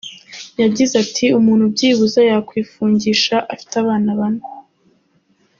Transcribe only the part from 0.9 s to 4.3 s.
ati «umuntu byibuze yakwifungisha afite abana